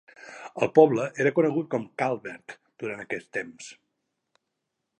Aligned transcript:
El 0.65 0.69
poble 0.77 1.03
era 1.25 1.31
conegut 1.39 1.67
com 1.75 1.85
Kahlberg 2.03 2.55
durant 2.85 3.05
aquest 3.05 3.29
temps. 3.39 3.69